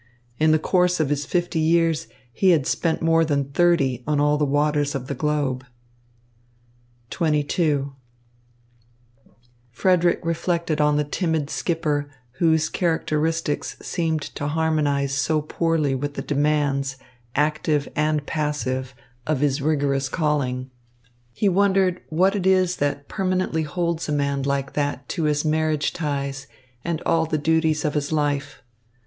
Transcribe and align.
In 0.39 0.49
the 0.51 0.57
course 0.57 0.99
of 0.99 1.09
his 1.09 1.27
fifty 1.27 1.59
years, 1.59 2.07
he 2.33 2.49
had 2.49 2.65
spent 2.65 3.03
more 3.03 3.23
than 3.23 3.51
thirty 3.51 4.03
on 4.07 4.19
all 4.19 4.35
the 4.35 4.45
waters 4.47 4.95
of 4.95 5.05
the 5.05 5.13
globe. 5.13 5.63
XXII 7.13 7.83
Frederick 9.69 10.19
reflected 10.23 10.79
upon 10.79 10.97
the 10.97 11.03
timid 11.03 11.51
skipper, 11.51 12.09
whose 12.39 12.67
characteristics 12.67 13.77
seemed 13.79 14.23
to 14.23 14.47
harmonise 14.47 15.13
so 15.13 15.39
poorly 15.39 15.93
with 15.93 16.15
the 16.15 16.23
demands, 16.23 16.97
active 17.35 17.87
and 17.95 18.25
passive, 18.25 18.95
of 19.27 19.41
his 19.41 19.61
rigorous 19.61 20.09
calling. 20.09 20.71
He 21.31 21.47
wondered 21.47 22.01
what 22.09 22.35
it 22.35 22.47
is 22.47 22.77
that 22.77 23.07
permanently 23.07 23.61
holds 23.61 24.09
a 24.09 24.13
man 24.13 24.41
like 24.41 24.73
that 24.73 25.07
to 25.09 25.25
his 25.25 25.45
marriage 25.45 25.93
ties 25.93 26.47
and 26.83 27.03
all 27.05 27.27
the 27.27 27.37
duties 27.37 27.85
of 27.85 27.93
his 27.93 28.11
life. 28.11 28.63